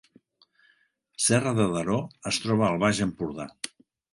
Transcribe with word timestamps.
Serra 1.27 1.53
de 1.61 1.67
Daró 1.75 1.99
es 2.33 2.41
troba 2.47 2.67
al 2.71 2.83
Baix 2.85 3.07
Empordà 3.09 3.51